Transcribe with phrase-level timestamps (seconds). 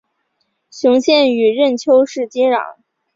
[0.71, 2.77] 雄县与任丘市接壤。